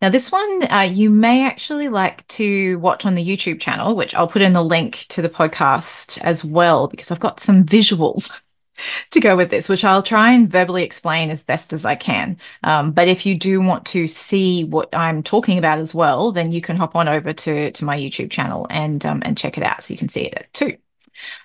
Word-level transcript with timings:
Now, 0.00 0.10
this 0.10 0.30
one 0.30 0.62
uh, 0.70 0.88
you 0.92 1.10
may 1.10 1.44
actually 1.44 1.88
like 1.88 2.26
to 2.28 2.78
watch 2.78 3.04
on 3.04 3.14
the 3.14 3.24
YouTube 3.24 3.60
channel, 3.60 3.96
which 3.96 4.14
I'll 4.14 4.28
put 4.28 4.42
in 4.42 4.52
the 4.52 4.62
link 4.62 5.06
to 5.08 5.22
the 5.22 5.28
podcast 5.28 6.18
as 6.18 6.44
well, 6.44 6.86
because 6.86 7.10
I've 7.10 7.18
got 7.18 7.40
some 7.40 7.64
visuals 7.64 8.40
to 9.10 9.20
go 9.20 9.36
with 9.36 9.50
this, 9.50 9.68
which 9.68 9.84
I'll 9.84 10.02
try 10.02 10.30
and 10.32 10.48
verbally 10.48 10.84
explain 10.84 11.30
as 11.30 11.42
best 11.42 11.72
as 11.72 11.84
I 11.84 11.96
can. 11.96 12.36
Um, 12.62 12.92
but 12.92 13.08
if 13.08 13.26
you 13.26 13.36
do 13.36 13.60
want 13.60 13.86
to 13.86 14.06
see 14.06 14.62
what 14.64 14.88
I'm 14.94 15.22
talking 15.22 15.58
about 15.58 15.80
as 15.80 15.94
well, 15.94 16.30
then 16.30 16.52
you 16.52 16.60
can 16.60 16.76
hop 16.76 16.94
on 16.94 17.08
over 17.08 17.32
to 17.32 17.72
to 17.72 17.84
my 17.84 17.98
YouTube 17.98 18.30
channel 18.30 18.68
and 18.70 19.04
um, 19.04 19.22
and 19.24 19.36
check 19.36 19.58
it 19.58 19.64
out 19.64 19.82
so 19.82 19.92
you 19.92 19.98
can 19.98 20.08
see 20.08 20.26
it 20.26 20.46
too. 20.52 20.76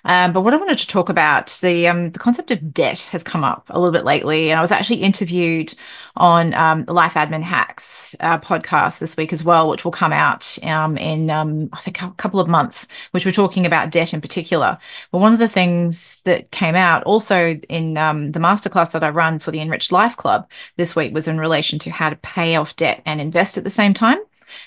Um, 0.04 0.32
but 0.32 0.42
what 0.42 0.54
I 0.54 0.56
wanted 0.56 0.78
to 0.78 0.86
talk 0.86 1.08
about 1.08 1.58
the 1.62 1.88
um, 1.88 2.10
the 2.10 2.18
concept 2.18 2.50
of 2.50 2.72
debt 2.72 3.00
has 3.12 3.22
come 3.22 3.44
up 3.44 3.66
a 3.70 3.78
little 3.78 3.92
bit 3.92 4.04
lately, 4.04 4.50
and 4.50 4.58
I 4.58 4.62
was 4.62 4.72
actually 4.72 5.02
interviewed 5.02 5.74
on 6.16 6.54
um, 6.54 6.84
the 6.84 6.92
Life 6.92 7.14
Admin 7.14 7.42
Hacks 7.42 8.14
uh, 8.20 8.38
podcast 8.38 8.98
this 8.98 9.16
week 9.16 9.32
as 9.32 9.44
well, 9.44 9.68
which 9.68 9.84
will 9.84 9.92
come 9.92 10.12
out 10.12 10.58
um, 10.62 10.96
in 10.96 11.30
um, 11.30 11.68
I 11.72 11.80
think 11.80 12.02
a 12.02 12.10
couple 12.12 12.40
of 12.40 12.48
months, 12.48 12.86
which 13.10 13.26
we're 13.26 13.32
talking 13.32 13.66
about 13.66 13.90
debt 13.90 14.14
in 14.14 14.20
particular. 14.20 14.78
But 15.10 15.18
one 15.18 15.32
of 15.32 15.38
the 15.38 15.48
things 15.48 16.22
that 16.22 16.50
came 16.50 16.74
out 16.74 17.02
also 17.04 17.54
in 17.68 17.96
um, 17.98 18.32
the 18.32 18.40
masterclass 18.40 18.92
that 18.92 19.04
I 19.04 19.10
run 19.10 19.38
for 19.38 19.50
the 19.50 19.60
Enriched 19.60 19.92
Life 19.92 20.16
Club 20.16 20.48
this 20.76 20.94
week 20.94 21.14
was 21.14 21.28
in 21.28 21.38
relation 21.38 21.78
to 21.80 21.90
how 21.90 22.10
to 22.10 22.16
pay 22.16 22.56
off 22.56 22.76
debt 22.76 23.02
and 23.06 23.20
invest 23.20 23.58
at 23.58 23.64
the 23.64 23.70
same 23.70 23.94
time. 23.94 24.18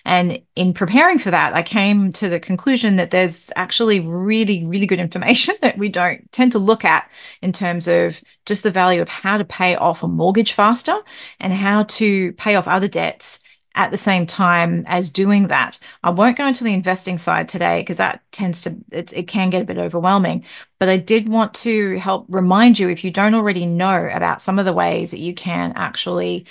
And 0.05 0.41
in 0.55 0.73
preparing 0.73 1.19
for 1.19 1.31
that, 1.31 1.53
I 1.53 1.63
came 1.63 2.11
to 2.13 2.29
the 2.29 2.39
conclusion 2.39 2.95
that 2.97 3.11
there's 3.11 3.51
actually 3.55 3.99
really, 3.99 4.65
really 4.65 4.85
good 4.85 4.99
information 4.99 5.55
that 5.61 5.77
we 5.77 5.89
don't 5.89 6.31
tend 6.31 6.51
to 6.53 6.59
look 6.59 6.85
at 6.85 7.09
in 7.41 7.51
terms 7.51 7.87
of 7.87 8.21
just 8.45 8.63
the 8.63 8.71
value 8.71 9.01
of 9.01 9.09
how 9.09 9.37
to 9.37 9.45
pay 9.45 9.75
off 9.75 10.03
a 10.03 10.07
mortgage 10.07 10.53
faster 10.53 10.97
and 11.39 11.53
how 11.53 11.83
to 11.83 12.33
pay 12.33 12.55
off 12.55 12.67
other 12.67 12.87
debts 12.87 13.39
at 13.77 13.91
the 13.91 13.97
same 13.97 14.25
time 14.25 14.83
as 14.87 15.09
doing 15.09 15.47
that. 15.47 15.77
I 16.03 16.09
won't 16.09 16.35
go 16.35 16.47
into 16.47 16.63
the 16.63 16.73
investing 16.73 17.19
side 17.19 17.47
today 17.47 17.81
because 17.81 17.97
that 17.97 18.21
tends 18.31 18.61
to 18.61 18.75
it 18.91 19.27
can 19.27 19.51
get 19.51 19.61
a 19.61 19.65
bit 19.65 19.77
overwhelming. 19.77 20.45
But 20.79 20.89
I 20.89 20.97
did 20.97 21.29
want 21.29 21.53
to 21.55 21.99
help 21.99 22.25
remind 22.27 22.79
you 22.79 22.89
if 22.89 23.03
you 23.03 23.11
don't 23.11 23.35
already 23.35 23.67
know 23.67 24.09
about 24.11 24.41
some 24.41 24.57
of 24.57 24.65
the 24.65 24.73
ways 24.73 25.11
that 25.11 25.19
you 25.19 25.35
can 25.35 25.73
actually 25.75 26.47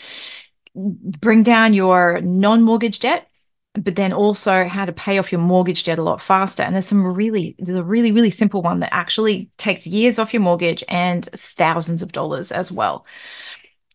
bring 0.76 1.42
down 1.42 1.72
your 1.72 2.20
non-mortgage 2.20 3.00
debt 3.00 3.28
but 3.76 3.96
then 3.96 4.12
also 4.12 4.64
how 4.64 4.84
to 4.84 4.92
pay 4.92 5.18
off 5.18 5.30
your 5.30 5.40
mortgage 5.40 5.84
debt 5.84 5.98
a 5.98 6.02
lot 6.02 6.20
faster. 6.20 6.62
And 6.62 6.74
there's 6.74 6.86
some 6.86 7.04
really, 7.04 7.54
there's 7.58 7.78
a 7.78 7.84
really, 7.84 8.12
really 8.12 8.30
simple 8.30 8.62
one 8.62 8.80
that 8.80 8.94
actually 8.94 9.50
takes 9.58 9.86
years 9.86 10.18
off 10.18 10.32
your 10.32 10.42
mortgage 10.42 10.82
and 10.88 11.24
thousands 11.32 12.02
of 12.02 12.12
dollars 12.12 12.52
as 12.52 12.72
well. 12.72 13.06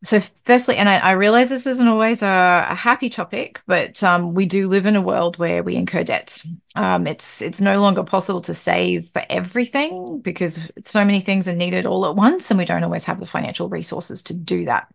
So, 0.04 0.20
firstly, 0.20 0.78
and 0.78 0.90
I, 0.90 0.98
I 0.98 1.12
realize 1.12 1.50
this 1.50 1.68
isn't 1.68 1.88
always 1.88 2.24
a, 2.24 2.66
a 2.70 2.76
happy 2.76 3.08
topic, 3.08 3.62
but 3.68 4.02
um, 4.02 4.34
we 4.34 4.48
do 4.48 4.68
live 4.68 4.88
in 4.88 4.96
a 4.96 5.02
world 5.02 5.38
where 5.38 5.62
we 5.62 5.76
incur 5.76 6.04
debts. 6.04 6.48
Um, 6.76 7.06
it's 7.06 7.40
it's 7.40 7.62
no 7.62 7.80
longer 7.80 8.04
possible 8.04 8.42
to 8.42 8.56
save 8.56 9.06
for 9.10 9.24
everything 9.30 10.20
because 10.20 10.72
so 10.82 11.06
many 11.06 11.22
things 11.22 11.48
are 11.48 11.54
needed 11.54 11.86
all 11.86 12.08
at 12.08 12.16
once, 12.16 12.50
and 12.50 12.58
we 12.58 12.66
don't 12.66 12.84
always 12.84 13.06
have 13.06 13.20
the 13.20 13.28
financial 13.28 13.70
resources 13.70 14.24
to 14.24 14.34
do 14.34 14.66
that. 14.66 14.88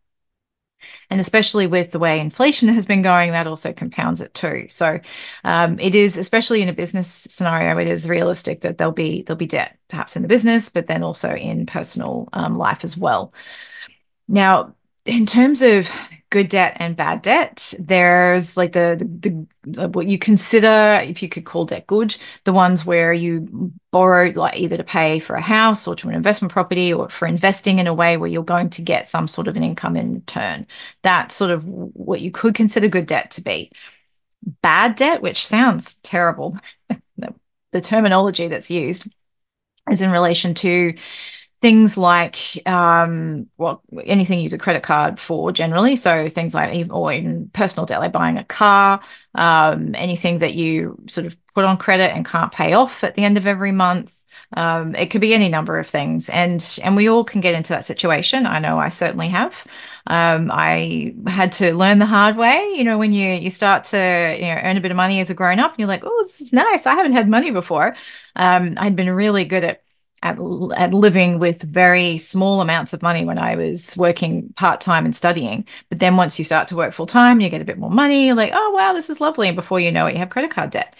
And 1.10 1.20
especially 1.20 1.66
with 1.66 1.90
the 1.90 1.98
way 1.98 2.20
inflation 2.20 2.68
has 2.74 2.86
been 2.86 3.02
going, 3.02 3.32
that 3.32 3.46
also 3.46 3.72
compounds 3.72 4.20
it 4.20 4.34
too. 4.34 4.66
So 4.70 5.00
um, 5.44 5.78
it 5.78 5.94
is, 5.94 6.16
especially 6.16 6.62
in 6.62 6.68
a 6.68 6.74
business 6.74 7.08
scenario, 7.08 7.78
it 7.78 7.88
is 7.88 8.08
realistic 8.08 8.62
that 8.62 8.78
there'll 8.78 8.92
be 8.92 9.22
there'll 9.22 9.36
be 9.38 9.46
debt, 9.46 9.78
perhaps 9.88 10.16
in 10.16 10.22
the 10.22 10.28
business, 10.28 10.68
but 10.68 10.86
then 10.86 11.02
also 11.02 11.34
in 11.34 11.66
personal 11.66 12.28
um, 12.32 12.58
life 12.58 12.84
as 12.84 12.96
well. 12.96 13.32
Now, 14.28 14.74
in 15.04 15.26
terms 15.26 15.62
of 15.62 15.88
good 16.30 16.48
debt 16.48 16.76
and 16.80 16.96
bad 16.96 17.22
debt. 17.22 17.72
There's 17.78 18.56
like 18.56 18.72
the, 18.72 18.96
the, 18.98 19.46
the, 19.62 19.88
what 19.88 20.06
you 20.06 20.18
consider, 20.18 21.00
if 21.02 21.22
you 21.22 21.28
could 21.28 21.44
call 21.44 21.64
debt 21.64 21.86
good, 21.86 22.16
the 22.44 22.52
ones 22.52 22.84
where 22.84 23.12
you 23.12 23.72
borrowed 23.92 24.36
like 24.36 24.58
either 24.58 24.76
to 24.76 24.84
pay 24.84 25.20
for 25.20 25.36
a 25.36 25.40
house 25.40 25.86
or 25.86 25.94
to 25.96 26.08
an 26.08 26.14
investment 26.14 26.52
property 26.52 26.92
or 26.92 27.08
for 27.08 27.26
investing 27.26 27.78
in 27.78 27.86
a 27.86 27.94
way 27.94 28.16
where 28.16 28.28
you're 28.28 28.42
going 28.42 28.70
to 28.70 28.82
get 28.82 29.08
some 29.08 29.28
sort 29.28 29.48
of 29.48 29.56
an 29.56 29.62
income 29.62 29.96
in 29.96 30.14
return. 30.14 30.66
That's 31.02 31.34
sort 31.34 31.50
of 31.50 31.64
what 31.64 32.20
you 32.20 32.30
could 32.30 32.54
consider 32.54 32.88
good 32.88 33.06
debt 33.06 33.30
to 33.32 33.40
be. 33.40 33.70
Bad 34.62 34.96
debt, 34.96 35.22
which 35.22 35.46
sounds 35.46 35.94
terrible, 36.02 36.58
the 37.72 37.80
terminology 37.80 38.48
that's 38.48 38.70
used 38.70 39.06
is 39.90 40.02
in 40.02 40.10
relation 40.10 40.54
to 40.54 40.94
things 41.66 41.98
like 41.98 42.38
um, 42.68 43.48
well, 43.58 43.82
anything 44.04 44.38
you 44.38 44.44
use 44.44 44.52
a 44.52 44.58
credit 44.58 44.84
card 44.84 45.18
for 45.18 45.50
generally. 45.50 45.96
So 45.96 46.28
things 46.28 46.54
like, 46.54 46.88
or 46.92 47.12
in 47.12 47.50
personal 47.54 47.86
debt, 47.86 47.98
like 47.98 48.12
buying 48.12 48.36
a 48.36 48.44
car, 48.44 49.00
um, 49.34 49.92
anything 49.96 50.38
that 50.38 50.54
you 50.54 50.96
sort 51.08 51.26
of 51.26 51.36
put 51.56 51.64
on 51.64 51.76
credit 51.76 52.12
and 52.14 52.24
can't 52.24 52.52
pay 52.52 52.74
off 52.74 53.02
at 53.02 53.16
the 53.16 53.24
end 53.24 53.36
of 53.36 53.48
every 53.48 53.72
month. 53.72 54.14
Um, 54.52 54.94
it 54.94 55.06
could 55.06 55.20
be 55.20 55.34
any 55.34 55.48
number 55.48 55.76
of 55.80 55.88
things, 55.88 56.28
and 56.28 56.64
and 56.84 56.94
we 56.94 57.08
all 57.08 57.24
can 57.24 57.40
get 57.40 57.56
into 57.56 57.70
that 57.70 57.84
situation. 57.84 58.46
I 58.46 58.60
know 58.60 58.78
I 58.78 58.90
certainly 58.90 59.28
have. 59.30 59.66
Um, 60.06 60.52
I 60.52 61.14
had 61.26 61.50
to 61.52 61.74
learn 61.74 61.98
the 61.98 62.06
hard 62.06 62.36
way. 62.36 62.74
You 62.76 62.84
know, 62.84 62.96
when 62.96 63.12
you 63.12 63.32
you 63.32 63.50
start 63.50 63.82
to 63.84 64.36
you 64.38 64.46
know 64.46 64.60
earn 64.62 64.76
a 64.76 64.80
bit 64.80 64.92
of 64.92 64.96
money 64.96 65.18
as 65.18 65.30
a 65.30 65.34
grown 65.34 65.58
up, 65.58 65.72
and 65.72 65.80
you're 65.80 65.88
like, 65.88 66.04
oh, 66.04 66.22
this 66.22 66.40
is 66.40 66.52
nice. 66.52 66.86
I 66.86 66.94
haven't 66.94 67.14
had 67.14 67.28
money 67.28 67.50
before. 67.50 67.96
Um, 68.36 68.74
I'd 68.76 68.94
been 68.94 69.10
really 69.10 69.44
good 69.44 69.64
at 69.64 69.82
at, 70.26 70.38
at 70.76 70.92
living 70.92 71.38
with 71.38 71.62
very 71.62 72.18
small 72.18 72.60
amounts 72.60 72.92
of 72.92 73.02
money 73.02 73.24
when 73.24 73.38
I 73.38 73.56
was 73.56 73.96
working 73.96 74.52
part 74.56 74.80
time 74.80 75.04
and 75.04 75.14
studying. 75.14 75.66
But 75.88 76.00
then 76.00 76.16
once 76.16 76.38
you 76.38 76.44
start 76.44 76.68
to 76.68 76.76
work 76.76 76.92
full 76.92 77.06
time, 77.06 77.40
you 77.40 77.48
get 77.48 77.62
a 77.62 77.64
bit 77.64 77.78
more 77.78 77.90
money. 77.90 78.26
You're 78.26 78.34
like, 78.34 78.52
oh, 78.54 78.70
wow, 78.72 78.92
this 78.92 79.08
is 79.10 79.20
lovely. 79.20 79.48
And 79.48 79.56
before 79.56 79.80
you 79.80 79.92
know 79.92 80.06
it, 80.06 80.14
you 80.14 80.18
have 80.18 80.30
credit 80.30 80.50
card 80.50 80.70
debt. 80.70 80.94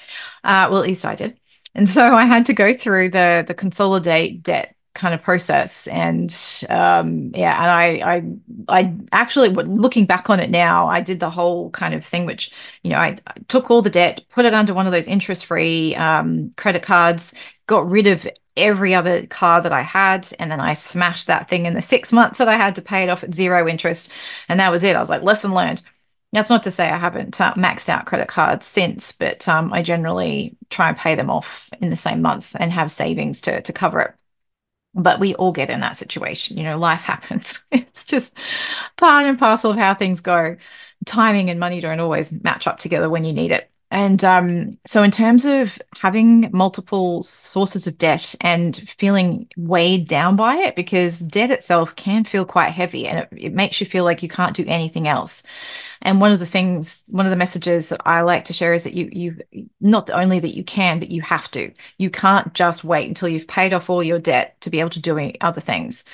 Uh, 0.44 0.68
well, 0.70 0.80
at 0.80 0.86
least 0.86 1.04
I 1.04 1.14
did. 1.14 1.38
And 1.74 1.88
so 1.88 2.14
I 2.14 2.24
had 2.24 2.46
to 2.46 2.54
go 2.54 2.72
through 2.72 3.10
the 3.10 3.44
the 3.46 3.54
consolidate 3.54 4.42
debt 4.42 4.76
kind 4.94 5.14
of 5.14 5.22
process 5.22 5.86
and 5.88 6.30
um 6.70 7.30
yeah 7.34 7.54
and 7.62 7.70
i 7.70 8.16
i 8.16 8.80
i 8.80 8.94
actually 9.12 9.50
looking 9.50 10.06
back 10.06 10.30
on 10.30 10.40
it 10.40 10.48
now 10.48 10.88
i 10.88 11.02
did 11.02 11.20
the 11.20 11.28
whole 11.28 11.68
kind 11.70 11.92
of 11.92 12.02
thing 12.02 12.24
which 12.24 12.50
you 12.82 12.88
know 12.88 12.96
i, 12.96 13.14
I 13.26 13.34
took 13.48 13.70
all 13.70 13.82
the 13.82 13.90
debt 13.90 14.24
put 14.30 14.46
it 14.46 14.54
under 14.54 14.72
one 14.72 14.86
of 14.86 14.92
those 14.92 15.06
interest 15.06 15.44
free 15.44 15.94
um 15.96 16.54
credit 16.56 16.82
cards 16.82 17.34
got 17.66 17.86
rid 17.88 18.06
of 18.06 18.26
every 18.56 18.94
other 18.94 19.26
car 19.26 19.60
that 19.60 19.72
I 19.72 19.82
had. 19.82 20.28
And 20.38 20.50
then 20.50 20.60
I 20.60 20.74
smashed 20.74 21.26
that 21.26 21.48
thing 21.48 21.66
in 21.66 21.74
the 21.74 21.82
six 21.82 22.12
months 22.12 22.38
that 22.38 22.48
I 22.48 22.56
had 22.56 22.74
to 22.76 22.82
pay 22.82 23.02
it 23.02 23.10
off 23.10 23.24
at 23.24 23.34
zero 23.34 23.68
interest. 23.68 24.10
And 24.48 24.60
that 24.60 24.70
was 24.70 24.84
it. 24.84 24.96
I 24.96 25.00
was 25.00 25.10
like, 25.10 25.22
lesson 25.22 25.54
learned. 25.54 25.82
That's 26.32 26.50
not 26.50 26.64
to 26.64 26.70
say 26.70 26.90
I 26.90 26.98
haven't 26.98 27.40
uh, 27.40 27.54
maxed 27.54 27.88
out 27.88 28.06
credit 28.06 28.28
cards 28.28 28.66
since, 28.66 29.12
but 29.12 29.46
um, 29.48 29.72
I 29.72 29.82
generally 29.82 30.56
try 30.70 30.88
and 30.88 30.96
pay 30.96 31.14
them 31.14 31.30
off 31.30 31.70
in 31.80 31.90
the 31.90 31.96
same 31.96 32.20
month 32.20 32.56
and 32.58 32.72
have 32.72 32.90
savings 32.90 33.40
to, 33.42 33.62
to 33.62 33.72
cover 33.72 34.00
it. 34.00 34.14
But 34.94 35.20
we 35.20 35.34
all 35.34 35.52
get 35.52 35.70
in 35.70 35.80
that 35.80 35.96
situation. 35.96 36.56
You 36.56 36.64
know, 36.64 36.78
life 36.78 37.00
happens. 37.02 37.62
it's 37.70 38.04
just 38.04 38.36
part 38.96 39.26
and 39.26 39.38
parcel 39.38 39.70
of 39.70 39.76
how 39.76 39.94
things 39.94 40.20
go. 40.20 40.56
Timing 41.04 41.50
and 41.50 41.60
money 41.60 41.80
don't 41.80 42.00
always 42.00 42.32
match 42.42 42.66
up 42.66 42.78
together 42.78 43.08
when 43.08 43.24
you 43.24 43.32
need 43.32 43.52
it. 43.52 43.70
And 43.92 44.24
um, 44.24 44.78
so, 44.84 45.04
in 45.04 45.12
terms 45.12 45.44
of 45.44 45.80
having 46.00 46.50
multiple 46.52 47.22
sources 47.22 47.86
of 47.86 47.98
debt 47.98 48.34
and 48.40 48.76
feeling 48.76 49.48
weighed 49.56 50.08
down 50.08 50.34
by 50.34 50.56
it, 50.56 50.74
because 50.74 51.20
debt 51.20 51.52
itself 51.52 51.94
can 51.94 52.24
feel 52.24 52.44
quite 52.44 52.70
heavy 52.70 53.06
and 53.06 53.20
it, 53.20 53.28
it, 53.36 53.54
makes 53.54 53.80
you 53.80 53.86
feel 53.86 54.02
like 54.02 54.24
you 54.24 54.28
can't 54.28 54.56
do 54.56 54.64
anything 54.66 55.06
else. 55.06 55.44
And 56.02 56.20
one 56.20 56.32
of 56.32 56.40
the 56.40 56.46
things, 56.46 57.04
one 57.10 57.26
of 57.26 57.30
the 57.30 57.36
messages 57.36 57.90
that 57.90 58.00
I 58.04 58.22
like 58.22 58.44
to 58.46 58.52
share 58.52 58.74
is 58.74 58.82
that 58.84 58.94
you, 58.94 59.08
you, 59.12 59.66
not 59.80 60.10
only 60.10 60.40
that 60.40 60.56
you 60.56 60.64
can, 60.64 60.98
but 60.98 61.12
you 61.12 61.22
have 61.22 61.48
to. 61.52 61.72
You 61.98 62.10
can't 62.10 62.52
just 62.54 62.82
wait 62.82 63.06
until 63.06 63.28
you've 63.28 63.48
paid 63.48 63.72
off 63.72 63.88
all 63.88 64.02
your 64.02 64.18
debt 64.18 64.60
to 64.62 64.70
be 64.70 64.80
able 64.80 64.90
to 64.90 65.00
do 65.00 65.32
other 65.40 65.60
things. 65.60 66.04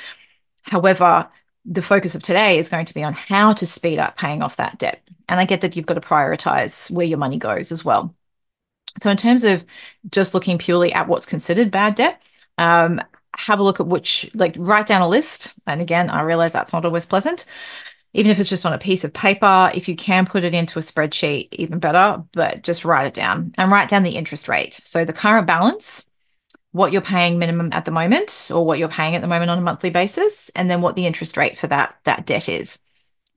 However, 0.64 1.29
the 1.64 1.82
focus 1.82 2.14
of 2.14 2.23
today 2.23 2.59
is 2.59 2.69
going 2.69 2.87
to 2.87 2.94
be 2.94 3.03
on 3.03 3.12
how 3.12 3.53
to 3.55 3.67
speed 3.67 3.99
up 3.99 4.17
paying 4.17 4.43
off 4.43 4.56
that 4.56 4.79
debt. 4.79 5.00
And 5.29 5.38
I 5.41 5.44
get 5.44 5.61
that 5.61 5.76
you've 5.76 5.87
got 5.87 5.94
to 5.94 6.00
prioritize 6.00 6.91
where 6.91 7.06
your 7.06 7.19
money 7.19 7.38
goes 7.38 7.73
as 7.73 7.85
well. 7.85 8.14
So, 8.99 9.11
in 9.11 9.17
terms 9.17 9.44
of 9.44 9.64
just 10.11 10.35
looking 10.35 10.59
purely 10.59 10.93
at 10.93 11.09
what's 11.09 11.26
considered 11.26 11.70
bad 11.70 11.94
debt, 11.94 12.20
um, 12.59 13.00
have 13.37 13.59
a 13.59 13.62
look 13.62 13.81
at 13.81 13.87
which, 13.87 14.31
like, 14.35 14.55
write 14.59 14.87
down 14.87 15.00
a 15.03 15.09
list. 15.09 15.55
And 15.67 15.81
again, 15.81 16.11
I 16.11 16.23
realize 16.23 16.53
that's 16.53 16.73
not 16.73 16.85
always 16.85 17.06
pleasant. 17.06 17.47
even 18.15 18.31
if 18.31 18.38
it's 18.38 18.50
just 18.50 18.67
on 18.67 18.73
a 18.75 18.79
piece 18.79 19.05
of 19.05 19.12
paper, 19.12 19.70
if 19.75 19.88
you 19.88 19.97
can 19.97 20.26
put 20.26 20.44
it 20.44 20.55
into 20.55 20.79
a 20.79 20.82
spreadsheet, 20.82 21.49
even 21.53 21.79
better, 21.79 22.23
but 22.32 22.62
just 22.62 22.85
write 22.85 23.06
it 23.06 23.15
down 23.15 23.53
and 23.56 23.70
write 23.70 23.88
down 23.88 24.03
the 24.03 24.17
interest 24.17 24.49
rate. 24.49 24.75
So 24.85 25.05
the 25.05 25.12
current 25.15 25.47
balance, 25.47 26.06
what 26.72 26.92
you're 26.92 27.02
paying 27.02 27.38
minimum 27.38 27.70
at 27.72 27.84
the 27.84 27.90
moment, 27.90 28.50
or 28.52 28.64
what 28.64 28.78
you're 28.78 28.88
paying 28.88 29.14
at 29.14 29.22
the 29.22 29.28
moment 29.28 29.50
on 29.50 29.58
a 29.58 29.62
monthly 29.62 29.90
basis, 29.90 30.50
and 30.56 30.70
then 30.70 30.80
what 30.80 30.96
the 30.96 31.06
interest 31.06 31.36
rate 31.36 31.56
for 31.56 31.66
that, 31.69 31.96
that 32.04 32.26
debt 32.26 32.48
is. 32.48 32.78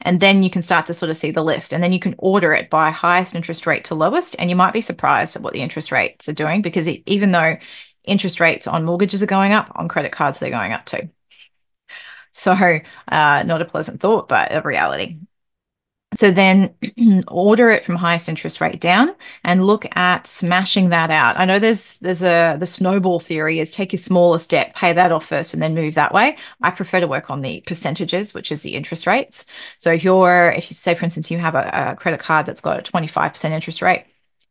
And 0.01 0.19
then 0.19 0.43
you 0.43 0.49
can 0.49 0.61
start 0.61 0.85
to 0.87 0.93
sort 0.93 1.09
of 1.09 1.17
see 1.17 1.31
the 1.31 1.43
list. 1.43 1.73
And 1.73 1.83
then 1.83 1.93
you 1.93 1.99
can 1.99 2.15
order 2.17 2.53
it 2.53 2.69
by 2.69 2.91
highest 2.91 3.33
interest 3.35 3.65
rate 3.65 3.85
to 3.85 3.95
lowest. 3.95 4.35
And 4.37 4.49
you 4.49 4.55
might 4.55 4.73
be 4.73 4.81
surprised 4.81 5.35
at 5.35 5.41
what 5.41 5.53
the 5.53 5.61
interest 5.61 5.91
rates 5.91 6.27
are 6.27 6.33
doing 6.33 6.61
because 6.61 6.87
it, 6.87 7.01
even 7.05 7.31
though 7.31 7.57
interest 8.03 8.39
rates 8.39 8.67
on 8.67 8.83
mortgages 8.83 9.23
are 9.23 9.27
going 9.27 9.53
up, 9.53 9.71
on 9.75 9.87
credit 9.87 10.11
cards, 10.11 10.39
they're 10.39 10.49
going 10.49 10.73
up 10.73 10.85
too. 10.85 11.09
So, 12.31 12.53
uh, 12.53 13.43
not 13.43 13.61
a 13.61 13.65
pleasant 13.65 14.01
thought, 14.01 14.27
but 14.27 14.53
a 14.53 14.61
reality. 14.61 15.19
So 16.15 16.31
then 16.31 16.73
order 17.27 17.69
it 17.69 17.83
from 17.85 17.95
highest 17.95 18.29
interest 18.29 18.61
rate 18.61 18.79
down 18.79 19.15
and 19.43 19.65
look 19.65 19.85
at 19.95 20.27
smashing 20.27 20.89
that 20.89 21.11
out. 21.11 21.39
I 21.39 21.45
know 21.45 21.59
there's 21.59 21.97
there's 21.99 22.23
a 22.23 22.57
the 22.59 22.65
snowball 22.65 23.19
theory 23.19 23.59
is 23.59 23.71
take 23.71 23.91
your 23.93 23.99
smallest 23.99 24.49
debt, 24.49 24.75
pay 24.75 24.93
that 24.93 25.11
off 25.11 25.25
first 25.25 25.53
and 25.53 25.61
then 25.61 25.75
move 25.75 25.95
that 25.95 26.13
way. 26.13 26.37
I 26.61 26.71
prefer 26.71 26.99
to 26.99 27.07
work 27.07 27.29
on 27.29 27.41
the 27.41 27.61
percentages, 27.67 28.33
which 28.33 28.51
is 28.51 28.63
the 28.63 28.75
interest 28.75 29.07
rates. 29.07 29.45
So 29.77 29.91
if 29.91 30.03
you're 30.03 30.51
if 30.51 30.69
you 30.71 30.75
say 30.75 30.95
for 30.95 31.05
instance 31.05 31.29
you 31.29 31.37
have 31.37 31.55
a, 31.55 31.91
a 31.91 31.95
credit 31.95 32.19
card 32.19 32.45
that's 32.45 32.61
got 32.61 32.79
a 32.79 32.91
25% 32.91 33.51
interest 33.51 33.81
rate, 33.81 34.05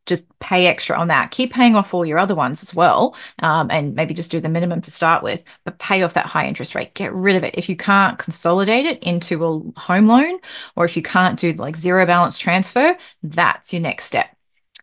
just 0.06 0.26
pay 0.38 0.66
extra 0.66 0.96
on 0.96 1.08
that. 1.08 1.30
Keep 1.30 1.52
paying 1.52 1.76
off 1.76 1.94
all 1.94 2.04
your 2.04 2.18
other 2.18 2.34
ones 2.34 2.62
as 2.62 2.74
well, 2.74 3.16
um, 3.40 3.70
and 3.70 3.94
maybe 3.94 4.14
just 4.14 4.30
do 4.30 4.40
the 4.40 4.48
minimum 4.48 4.80
to 4.82 4.90
start 4.90 5.22
with, 5.22 5.42
but 5.64 5.78
pay 5.78 6.02
off 6.02 6.14
that 6.14 6.26
high 6.26 6.46
interest 6.46 6.74
rate. 6.74 6.94
Get 6.94 7.12
rid 7.12 7.36
of 7.36 7.44
it. 7.44 7.54
If 7.56 7.68
you 7.68 7.76
can't 7.76 8.18
consolidate 8.18 8.86
it 8.86 9.02
into 9.02 9.44
a 9.44 9.80
home 9.80 10.06
loan, 10.06 10.38
or 10.76 10.84
if 10.84 10.96
you 10.96 11.02
can't 11.02 11.38
do 11.38 11.52
like 11.54 11.76
zero 11.76 12.06
balance 12.06 12.38
transfer, 12.38 12.96
that's 13.22 13.72
your 13.72 13.82
next 13.82 14.04
step. 14.04 14.28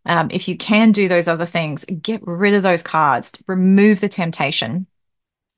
Um, 0.05 0.29
if 0.31 0.47
you 0.47 0.57
can 0.57 0.91
do 0.91 1.07
those 1.07 1.27
other 1.27 1.45
things, 1.45 1.85
get 2.01 2.25
rid 2.25 2.55
of 2.55 2.63
those 2.63 2.81
cards, 2.81 3.31
remove 3.47 4.01
the 4.01 4.09
temptation 4.09 4.87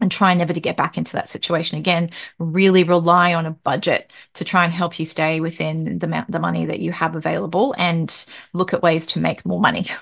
and 0.03 0.11
try 0.11 0.33
never 0.35 0.53
to 0.53 0.59
get 0.59 0.77
back 0.77 0.97
into 0.97 1.13
that 1.13 1.29
situation 1.29 1.79
again. 1.79 2.11
Really 2.37 2.83
rely 2.83 3.33
on 3.33 3.47
a 3.47 3.51
budget 3.51 4.11
to 4.33 4.45
try 4.45 4.63
and 4.63 4.73
help 4.73 4.99
you 4.99 5.05
stay 5.05 5.39
within 5.39 5.97
the, 5.97 6.05
amount, 6.05 6.29
the 6.29 6.39
money 6.39 6.65
that 6.67 6.79
you 6.79 6.91
have 6.91 7.15
available 7.15 7.73
and 7.77 8.25
look 8.53 8.73
at 8.73 8.83
ways 8.83 9.07
to 9.07 9.19
make 9.19 9.45
more 9.45 9.59
money. 9.59 9.87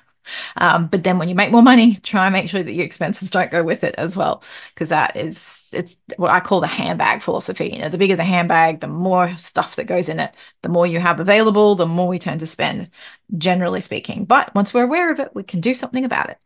Um, 0.57 0.87
but 0.87 1.03
then 1.03 1.17
when 1.17 1.29
you 1.29 1.35
make 1.35 1.51
more 1.51 1.63
money, 1.63 1.95
try 1.95 2.27
and 2.27 2.33
make 2.33 2.47
sure 2.47 2.61
that 2.61 2.71
your 2.71 2.85
expenses 2.85 3.31
don't 3.31 3.51
go 3.51 3.63
with 3.63 3.83
it 3.83 3.95
as 3.97 4.15
well, 4.15 4.43
because 4.73 4.89
that 4.89 5.17
is 5.17 5.73
it's 5.75 5.97
what 6.15 6.29
I 6.29 6.39
call 6.39 6.61
the 6.61 6.67
handbag 6.67 7.23
philosophy. 7.23 7.69
You 7.69 7.81
know, 7.81 7.89
the 7.89 7.97
bigger 7.97 8.15
the 8.15 8.23
handbag, 8.23 8.79
the 8.79 8.87
more 8.87 9.35
stuff 9.37 9.75
that 9.75 9.85
goes 9.85 10.09
in 10.09 10.19
it, 10.19 10.33
the 10.61 10.69
more 10.69 10.85
you 10.85 10.99
have 10.99 11.19
available, 11.19 11.75
the 11.75 11.87
more 11.87 12.07
we 12.07 12.19
tend 12.19 12.39
to 12.41 12.47
spend, 12.47 12.91
generally 13.37 13.81
speaking. 13.81 14.25
But 14.25 14.53
once 14.53 14.73
we're 14.73 14.83
aware 14.83 15.11
of 15.11 15.19
it, 15.19 15.31
we 15.33 15.43
can 15.43 15.59
do 15.59 15.73
something 15.73 16.05
about 16.05 16.29
it. 16.29 16.37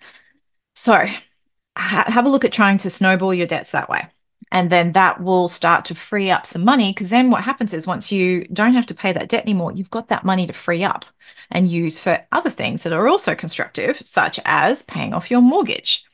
So 0.73 1.05
ha- 1.77 2.05
have 2.07 2.25
a 2.25 2.29
look 2.29 2.45
at 2.45 2.51
trying 2.51 2.77
to 2.79 2.89
snowball 2.89 3.33
your 3.33 3.47
debts 3.47 3.71
that 3.71 3.89
way. 3.89 4.07
And 4.51 4.69
then 4.69 4.91
that 4.91 5.21
will 5.21 5.47
start 5.47 5.85
to 5.85 5.95
free 5.95 6.29
up 6.29 6.45
some 6.45 6.63
money. 6.63 6.91
Because 6.91 7.09
then 7.09 7.31
what 7.31 7.43
happens 7.43 7.73
is 7.73 7.87
once 7.87 8.11
you 8.11 8.45
don't 8.53 8.73
have 8.75 8.85
to 8.87 8.93
pay 8.93 9.11
that 9.11 9.29
debt 9.29 9.43
anymore, 9.43 9.71
you've 9.71 9.89
got 9.89 10.07
that 10.09 10.23
money 10.23 10.47
to 10.47 10.53
free 10.53 10.83
up 10.83 11.05
and 11.51 11.71
use 11.71 12.01
for 12.01 12.23
other 12.31 12.49
things 12.49 12.83
that 12.83 12.93
are 12.93 13.07
also 13.07 13.35
constructive, 13.35 14.01
such 14.05 14.39
as 14.45 14.83
paying 14.83 15.13
off 15.13 15.31
your 15.31 15.41
mortgage. 15.41 16.05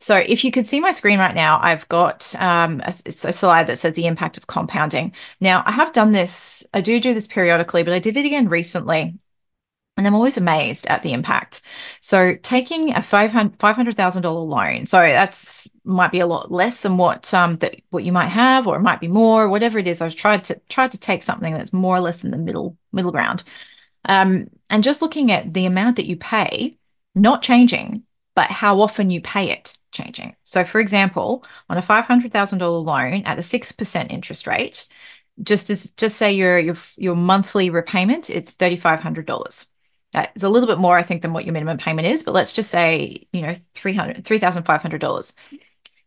So 0.00 0.16
if 0.16 0.44
you 0.44 0.50
could 0.50 0.66
see 0.66 0.80
my 0.80 0.90
screen 0.90 1.18
right 1.18 1.34
now, 1.34 1.60
I've 1.62 1.88
got 1.88 2.34
um, 2.36 2.80
a, 2.84 2.92
it's 3.04 3.24
a 3.24 3.32
slide 3.32 3.66
that 3.68 3.78
says 3.78 3.94
the 3.94 4.06
impact 4.06 4.36
of 4.36 4.46
compounding. 4.46 5.12
Now 5.40 5.62
I 5.66 5.72
have 5.72 5.92
done 5.92 6.12
this, 6.12 6.66
I 6.74 6.80
do 6.80 7.00
do 7.00 7.14
this 7.14 7.26
periodically, 7.26 7.82
but 7.82 7.94
I 7.94 7.98
did 7.98 8.16
it 8.16 8.26
again 8.26 8.48
recently 8.48 9.18
and 9.98 10.06
I'm 10.06 10.14
always 10.14 10.38
amazed 10.38 10.86
at 10.86 11.02
the 11.02 11.12
impact. 11.12 11.62
So 12.00 12.36
taking 12.42 12.90
a 12.90 13.00
$500,000 13.00 14.48
loan, 14.48 14.86
so 14.86 14.98
that's 15.00 15.68
might 15.84 16.12
be 16.12 16.20
a 16.20 16.26
lot 16.26 16.52
less 16.52 16.82
than 16.82 16.96
what 16.96 17.32
um 17.34 17.56
that 17.58 17.76
what 17.90 18.04
you 18.04 18.12
might 18.12 18.28
have, 18.28 18.66
or 18.66 18.76
it 18.76 18.82
might 18.82 19.00
be 19.00 19.08
more, 19.08 19.48
whatever 19.48 19.78
it 19.78 19.88
is. 19.88 20.00
I've 20.00 20.14
tried 20.14 20.44
to 20.44 20.60
tried 20.68 20.92
to 20.92 20.98
take 20.98 21.22
something 21.22 21.52
that's 21.52 21.72
more 21.72 21.96
or 21.96 22.00
less 22.00 22.24
in 22.24 22.30
the 22.30 22.38
middle 22.38 22.76
middle 22.92 23.12
ground. 23.12 23.42
Um, 24.04 24.48
and 24.70 24.84
just 24.84 25.02
looking 25.02 25.32
at 25.32 25.52
the 25.52 25.66
amount 25.66 25.96
that 25.96 26.06
you 26.06 26.16
pay, 26.16 26.78
not 27.14 27.42
changing, 27.42 28.04
but 28.36 28.50
how 28.50 28.80
often 28.80 29.10
you 29.10 29.20
pay 29.20 29.50
it 29.50 29.76
changing. 29.90 30.36
So 30.44 30.64
for 30.64 30.80
example, 30.80 31.44
on 31.68 31.76
a 31.78 31.82
$500,000 31.82 32.84
loan 32.84 33.22
at 33.24 33.38
a 33.38 33.42
6% 33.42 34.10
interest 34.10 34.46
rate, 34.46 34.86
just 35.42 35.70
as 35.70 35.92
just 35.92 36.16
say 36.16 36.32
your 36.32 36.58
your 36.58 36.76
your 36.96 37.16
monthly 37.16 37.70
repayment, 37.70 38.30
it's 38.30 38.54
$3,500 38.54 39.66
it's 40.14 40.44
a 40.44 40.48
little 40.48 40.68
bit 40.68 40.78
more, 40.78 40.96
I 40.96 41.02
think, 41.02 41.22
than 41.22 41.32
what 41.32 41.44
your 41.44 41.52
minimum 41.52 41.78
payment 41.78 42.08
is, 42.08 42.22
but 42.22 42.34
let's 42.34 42.52
just 42.52 42.70
say, 42.70 43.26
you 43.32 43.42
know, 43.42 43.52
$300, 43.52 44.22
$3,500. 44.22 45.32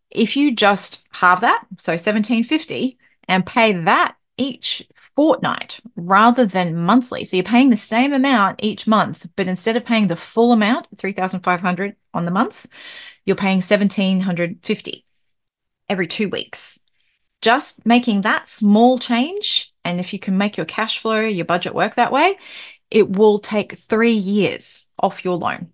If 0.09 0.36
you 0.36 0.56
just 0.56 1.06
halve 1.12 1.42
that, 1.42 1.65
so 1.77 1.94
1750 1.94 2.98
and 3.27 3.45
pay 3.45 3.74
that 3.74 4.15
each 4.38 4.88
fortnight 5.15 5.80
rather 5.95 6.45
than 6.45 6.75
monthly. 6.75 7.24
So 7.24 7.38
you're 7.38 7.44
paying 7.44 7.69
the 7.69 7.77
same 7.77 8.13
amount 8.13 8.63
each 8.63 8.88
month, 8.88 9.27
but 9.36 9.48
instead 9.48 9.77
of 9.77 9.86
paying 9.86 10.07
the 10.07 10.15
full 10.15 10.51
amount, 10.51 10.88
3,500 10.98 11.95
on 12.13 12.25
the 12.25 12.31
month, 12.31 12.68
you're 13.25 13.36
paying 13.36 13.57
1,750 13.57 15.06
every 15.89 16.07
two 16.07 16.30
weeks. 16.30 16.80
Just 17.42 17.86
making 17.86 18.21
that 18.21 18.48
small 18.48 18.98
change, 18.98 19.74
and 19.83 20.00
if 20.00 20.13
you 20.13 20.19
can 20.19 20.38
make 20.38 20.57
your 20.57 20.65
cash 20.65 21.00
flow, 21.00 21.21
your 21.21 21.45
budget 21.45 21.74
work 21.74 21.95
that 21.95 22.12
way, 22.12 22.38
it 22.92 23.10
will 23.10 23.40
take 23.40 23.74
three 23.74 24.14
years 24.14 24.88
off 25.00 25.26
your 25.26 25.38
loan. 25.38 25.74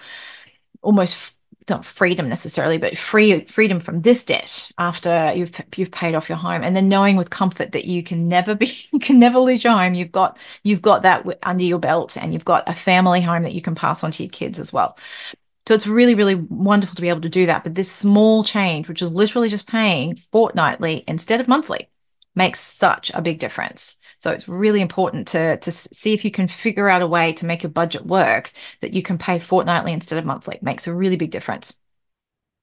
almost 0.82 1.35
not 1.68 1.84
freedom 1.84 2.28
necessarily, 2.28 2.78
but 2.78 2.96
free 2.96 3.44
freedom 3.44 3.80
from 3.80 4.02
this 4.02 4.24
debt 4.24 4.70
after 4.78 5.32
you've 5.34 5.50
you've 5.76 5.90
paid 5.90 6.14
off 6.14 6.28
your 6.28 6.38
home, 6.38 6.62
and 6.62 6.76
then 6.76 6.88
knowing 6.88 7.16
with 7.16 7.30
comfort 7.30 7.72
that 7.72 7.84
you 7.84 8.02
can 8.02 8.28
never 8.28 8.54
be 8.54 8.66
you 8.92 8.98
can 8.98 9.18
never 9.18 9.38
lose 9.38 9.64
your 9.64 9.72
home. 9.72 9.94
You've 9.94 10.12
got 10.12 10.38
you've 10.62 10.82
got 10.82 11.02
that 11.02 11.26
under 11.42 11.64
your 11.64 11.78
belt, 11.78 12.16
and 12.16 12.32
you've 12.32 12.44
got 12.44 12.68
a 12.68 12.74
family 12.74 13.20
home 13.20 13.42
that 13.42 13.52
you 13.54 13.62
can 13.62 13.74
pass 13.74 14.04
on 14.04 14.10
to 14.12 14.22
your 14.22 14.30
kids 14.30 14.58
as 14.60 14.72
well. 14.72 14.98
So 15.68 15.74
it's 15.74 15.86
really 15.86 16.14
really 16.14 16.34
wonderful 16.34 16.94
to 16.96 17.02
be 17.02 17.08
able 17.08 17.22
to 17.22 17.28
do 17.28 17.46
that. 17.46 17.64
But 17.64 17.74
this 17.74 17.90
small 17.90 18.44
change, 18.44 18.88
which 18.88 19.02
is 19.02 19.12
literally 19.12 19.48
just 19.48 19.66
paying 19.66 20.16
fortnightly 20.16 21.04
instead 21.08 21.40
of 21.40 21.48
monthly, 21.48 21.88
makes 22.36 22.60
such 22.60 23.10
a 23.14 23.22
big 23.22 23.38
difference. 23.38 23.98
So 24.18 24.30
it's 24.30 24.48
really 24.48 24.80
important 24.80 25.28
to, 25.28 25.56
to 25.56 25.72
see 25.72 26.12
if 26.14 26.24
you 26.24 26.30
can 26.30 26.48
figure 26.48 26.88
out 26.88 27.02
a 27.02 27.06
way 27.06 27.32
to 27.34 27.46
make 27.46 27.62
your 27.62 27.70
budget 27.70 28.06
work 28.06 28.52
that 28.80 28.94
you 28.94 29.02
can 29.02 29.18
pay 29.18 29.38
fortnightly 29.38 29.92
instead 29.92 30.18
of 30.18 30.24
monthly. 30.24 30.56
It 30.56 30.62
makes 30.62 30.86
a 30.86 30.94
really 30.94 31.16
big 31.16 31.30
difference. 31.30 31.80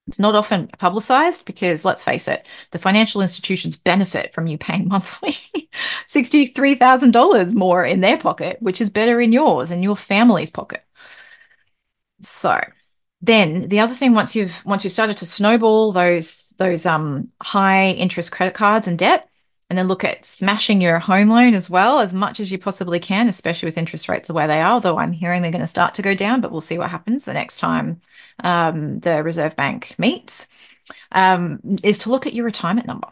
It's 0.06 0.18
not 0.18 0.34
often 0.34 0.68
publicized 0.78 1.46
because 1.46 1.84
let's 1.84 2.04
face 2.04 2.28
it, 2.28 2.46
the 2.72 2.78
financial 2.78 3.22
institutions 3.22 3.76
benefit 3.76 4.34
from 4.34 4.46
you 4.46 4.58
paying 4.58 4.88
monthly 4.88 5.34
$63,000 6.06 7.54
more 7.54 7.84
in 7.84 8.00
their 8.00 8.18
pocket, 8.18 8.58
which 8.60 8.80
is 8.80 8.90
better 8.90 9.20
in 9.20 9.32
yours 9.32 9.70
and 9.70 9.82
your 9.82 9.96
family's 9.96 10.50
pocket. 10.50 10.84
So 12.20 12.60
then 13.22 13.68
the 13.68 13.80
other 13.80 13.94
thing 13.94 14.12
once 14.12 14.34
you've 14.34 14.64
once 14.66 14.84
you've 14.84 14.92
started 14.92 15.16
to 15.18 15.26
snowball 15.26 15.92
those 15.92 16.52
those 16.58 16.84
um 16.84 17.28
high 17.42 17.90
interest 17.92 18.30
credit 18.30 18.54
cards 18.54 18.86
and 18.86 18.98
debt 18.98 19.28
and 19.70 19.78
then 19.78 19.88
look 19.88 20.04
at 20.04 20.26
smashing 20.26 20.80
your 20.80 20.98
home 20.98 21.28
loan 21.28 21.54
as 21.54 21.70
well 21.70 22.00
as 22.00 22.12
much 22.12 22.38
as 22.40 22.52
you 22.52 22.58
possibly 22.58 23.00
can, 23.00 23.28
especially 23.28 23.66
with 23.66 23.78
interest 23.78 24.08
rates 24.08 24.28
the 24.28 24.34
way 24.34 24.46
they 24.46 24.60
are. 24.60 24.80
Though 24.80 24.98
I'm 24.98 25.12
hearing 25.12 25.42
they're 25.42 25.50
going 25.50 25.60
to 25.60 25.66
start 25.66 25.94
to 25.94 26.02
go 26.02 26.14
down, 26.14 26.40
but 26.40 26.50
we'll 26.52 26.60
see 26.60 26.78
what 26.78 26.90
happens 26.90 27.24
the 27.24 27.32
next 27.32 27.58
time 27.58 28.00
um, 28.42 29.00
the 29.00 29.22
Reserve 29.22 29.56
Bank 29.56 29.94
meets. 29.98 30.48
Um, 31.12 31.78
is 31.82 31.98
to 31.98 32.10
look 32.10 32.26
at 32.26 32.34
your 32.34 32.44
retirement 32.44 32.86
number. 32.86 33.08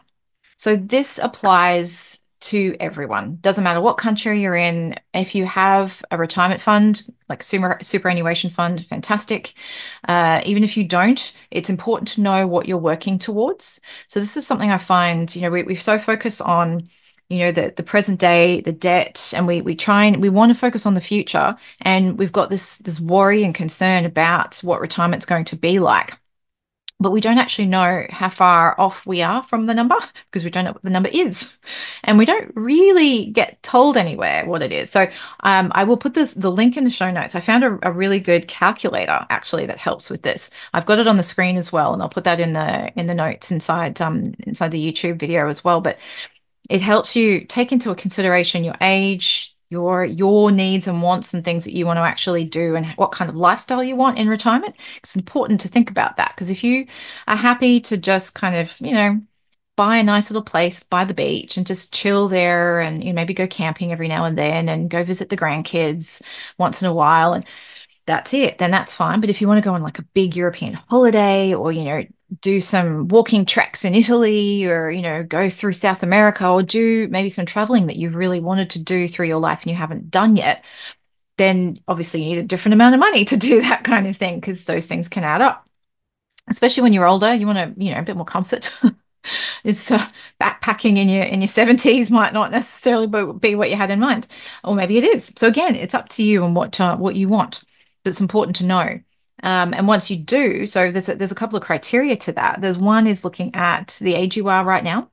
So 0.57 0.75
this 0.75 1.17
applies 1.17 2.22
to 2.43 2.75
everyone. 2.79 3.37
Doesn't 3.41 3.63
matter 3.63 3.79
what 3.79 3.97
country 3.97 4.41
you're 4.41 4.55
in. 4.55 4.95
If 5.13 5.33
you 5.33 5.45
have 5.45 6.03
a 6.11 6.17
retirement 6.17 6.61
fund, 6.61 7.03
like 7.29 7.41
super 7.43 7.77
superannuation 7.81 8.49
fund, 8.49 8.85
fantastic. 8.85 9.53
Uh, 10.07 10.41
even 10.45 10.63
if 10.63 10.75
you 10.75 10.83
don't, 10.83 11.33
it's 11.51 11.69
important 11.69 12.09
to 12.09 12.21
know 12.21 12.45
what 12.45 12.67
you're 12.67 12.77
working 12.77 13.17
towards. 13.17 13.79
So 14.07 14.19
this 14.19 14.35
is 14.35 14.45
something 14.45 14.71
I 14.71 14.77
find, 14.77 15.33
you 15.35 15.43
know, 15.43 15.51
we, 15.51 15.63
we 15.63 15.75
so 15.75 15.97
focus 15.97 16.41
on 16.41 16.89
you 17.29 17.39
know 17.39 17.51
the 17.51 17.73
the 17.75 17.83
present 17.83 18.19
day 18.19 18.61
the 18.61 18.73
debt 18.73 19.33
and 19.35 19.47
we 19.47 19.61
we 19.61 19.75
try 19.75 20.03
and 20.03 20.21
we 20.21 20.29
want 20.29 20.51
to 20.51 20.59
focus 20.59 20.85
on 20.85 20.93
the 20.93 21.01
future 21.01 21.55
and 21.81 22.17
we've 22.19 22.33
got 22.33 22.49
this 22.49 22.77
this 22.79 22.99
worry 22.99 23.43
and 23.43 23.55
concern 23.55 24.05
about 24.05 24.57
what 24.57 24.81
retirement's 24.81 25.25
going 25.25 25.45
to 25.45 25.55
be 25.55 25.79
like 25.79 26.13
but 27.03 27.11
we 27.11 27.21
don't 27.21 27.37
actually 27.37 27.67
know 27.67 28.05
how 28.09 28.29
far 28.29 28.79
off 28.79 29.05
we 29.05 29.21
are 29.21 29.43
from 29.43 29.67
the 29.67 29.73
number 29.73 29.95
because 30.31 30.43
we 30.43 30.49
don't 30.49 30.65
know 30.65 30.71
what 30.71 30.83
the 30.83 30.89
number 30.89 31.09
is. 31.13 31.55
And 32.03 32.17
we 32.17 32.25
don't 32.25 32.51
really 32.55 33.27
get 33.27 33.61
told 33.61 33.97
anywhere 33.97 34.45
what 34.45 34.63
it 34.63 34.71
is. 34.71 34.89
So 34.89 35.07
um, 35.41 35.71
I 35.75 35.83
will 35.83 35.97
put 35.97 36.15
the, 36.15 36.31
the 36.35 36.51
link 36.51 36.77
in 36.77 36.83
the 36.83 36.89
show 36.89 37.11
notes. 37.11 37.35
I 37.35 37.39
found 37.39 37.63
a, 37.63 37.79
a, 37.83 37.91
really 37.91 38.19
good 38.19 38.47
calculator 38.47 39.25
actually 39.29 39.65
that 39.67 39.77
helps 39.77 40.09
with 40.09 40.23
this. 40.23 40.49
I've 40.73 40.85
got 40.85 40.99
it 40.99 41.07
on 41.07 41.17
the 41.17 41.23
screen 41.23 41.57
as 41.57 41.71
well, 41.71 41.93
and 41.93 42.01
I'll 42.01 42.09
put 42.09 42.23
that 42.23 42.39
in 42.39 42.53
the 42.53 42.91
in 42.99 43.07
the 43.07 43.13
notes 43.13 43.51
inside 43.51 44.01
um, 44.01 44.33
inside 44.39 44.71
the 44.71 44.91
YouTube 44.91 45.19
video 45.19 45.47
as 45.47 45.63
well. 45.63 45.79
But 45.79 45.99
it 46.69 46.81
helps 46.81 47.15
you 47.15 47.45
take 47.45 47.71
into 47.71 47.93
consideration 47.95 48.63
your 48.63 48.75
age, 48.81 49.52
your 49.69 50.05
your 50.05 50.51
needs 50.51 50.87
and 50.87 51.01
wants 51.01 51.33
and 51.33 51.43
things 51.43 51.63
that 51.63 51.73
you 51.73 51.85
want 51.85 51.97
to 51.97 52.01
actually 52.01 52.45
do 52.45 52.75
and 52.75 52.85
what 52.95 53.11
kind 53.11 53.29
of 53.29 53.35
lifestyle 53.35 53.83
you 53.83 53.95
want 53.95 54.17
in 54.19 54.29
retirement 54.29 54.75
it's 54.97 55.15
important 55.15 55.59
to 55.61 55.67
think 55.67 55.89
about 55.89 56.17
that. 56.17 56.33
Because 56.35 56.49
if 56.49 56.63
you 56.63 56.87
are 57.27 57.35
happy 57.35 57.79
to 57.81 57.97
just 57.97 58.35
kind 58.35 58.55
of 58.55 58.79
you 58.79 58.93
know 58.93 59.21
buy 59.75 59.97
a 59.97 60.03
nice 60.03 60.29
little 60.29 60.43
place 60.43 60.83
by 60.83 61.03
the 61.03 61.15
beach 61.15 61.57
and 61.57 61.65
just 61.65 61.91
chill 61.93 62.27
there 62.27 62.79
and 62.79 63.03
you 63.03 63.09
know, 63.09 63.15
maybe 63.15 63.33
go 63.33 63.47
camping 63.47 63.91
every 63.91 64.07
now 64.07 64.25
and 64.25 64.37
then 64.37 64.69
and 64.69 64.89
go 64.89 65.03
visit 65.03 65.29
the 65.29 65.37
grandkids 65.37 66.21
once 66.59 66.81
in 66.81 66.87
a 66.87 66.93
while 66.93 67.33
and 67.33 67.45
that's 68.05 68.33
it 68.33 68.57
then 68.57 68.71
that's 68.71 68.93
fine. 68.93 69.21
But 69.21 69.29
if 69.29 69.41
you 69.41 69.47
want 69.47 69.63
to 69.63 69.67
go 69.67 69.73
on 69.73 69.81
like 69.81 69.99
a 69.99 70.03
big 70.13 70.35
european 70.35 70.73
holiday 70.75 71.53
or 71.53 71.71
you 71.71 71.83
know 71.85 72.03
do 72.41 72.59
some 72.59 73.07
walking 73.07 73.45
treks 73.45 73.85
in 73.85 73.95
Italy 73.95 74.65
or, 74.65 74.89
you 74.89 75.01
know, 75.01 75.23
go 75.23 75.49
through 75.49 75.73
South 75.73 76.03
America 76.03 76.47
or 76.47 76.63
do 76.63 77.07
maybe 77.09 77.29
some 77.29 77.45
traveling 77.45 77.87
that 77.87 77.95
you've 77.95 78.15
really 78.15 78.39
wanted 78.39 78.69
to 78.71 78.79
do 78.79 79.07
through 79.07 79.27
your 79.27 79.39
life 79.39 79.63
and 79.63 79.71
you 79.71 79.77
haven't 79.77 80.11
done 80.11 80.35
yet, 80.35 80.63
then 81.37 81.79
obviously 81.87 82.23
you 82.23 82.35
need 82.35 82.39
a 82.39 82.47
different 82.47 82.73
amount 82.73 82.95
of 82.95 82.99
money 82.99 83.25
to 83.25 83.37
do 83.37 83.61
that 83.61 83.83
kind 83.83 84.07
of 84.07 84.17
thing 84.17 84.39
because 84.39 84.65
those 84.65 84.87
things 84.87 85.09
can 85.09 85.23
add 85.23 85.41
up. 85.41 85.67
Especially 86.49 86.83
when 86.83 86.93
you're 86.93 87.07
older, 87.07 87.33
you 87.33 87.47
want 87.47 87.57
to, 87.57 87.83
you 87.83 87.93
know, 87.93 87.99
a 87.99 88.03
bit 88.03 88.17
more 88.17 88.25
comfort. 88.25 88.75
it's 89.63 89.91
uh, 89.91 90.05
backpacking 90.41 90.97
in 90.97 91.07
your 91.07 91.23
in 91.23 91.41
your 91.41 91.47
70s 91.47 92.11
might 92.11 92.33
not 92.33 92.51
necessarily 92.51 93.07
be 93.39 93.55
what 93.55 93.69
you 93.69 93.75
had 93.75 93.91
in 93.91 93.99
mind 93.99 94.27
or 94.63 94.75
maybe 94.75 94.97
it 94.97 95.03
is 95.03 95.31
so 95.37 95.47
again 95.47 95.75
it's 95.75 95.93
up 95.93 96.09
to 96.09 96.23
you 96.23 96.43
and 96.43 96.55
what 96.55 96.79
uh, 96.81 96.97
what 96.97 97.15
you 97.15 97.29
want 97.29 97.63
but 98.03 98.09
it's 98.09 98.21
important 98.21 98.57
to 98.57 98.65
know 98.65 98.99
um, 99.43 99.73
and 99.73 99.87
once 99.87 100.09
you 100.09 100.15
do, 100.17 100.65
so 100.65 100.89
there's 100.89 101.09
a, 101.09 101.15
there's 101.15 101.33
a 101.33 101.35
couple 101.35 101.57
of 101.57 101.63
criteria 101.63 102.15
to 102.15 102.31
that. 102.31 102.61
There's 102.61 102.77
one 102.77 103.05
is 103.07 103.25
looking 103.25 103.53
at 103.53 103.97
the 103.99 104.15
age 104.15 104.37
you 104.37 104.47
are 104.47 104.63
right 104.63 104.83
now, 104.83 105.09